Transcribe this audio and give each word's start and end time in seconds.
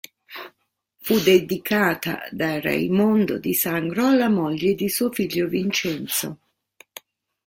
Fu 0.97 1.19
dedicata 1.19 2.27
da 2.31 2.59
Raimondo 2.59 3.37
di 3.37 3.53
Sangro 3.53 4.07
alla 4.07 4.29
moglie 4.29 4.73
di 4.73 4.89
suo 4.89 5.11
figlio 5.11 5.45
Vincenzo. 5.47 6.39